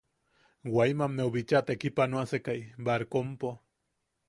[0.75, 2.57] Guaymammeu bicha tekipanoasekai
[2.89, 3.55] barkompo.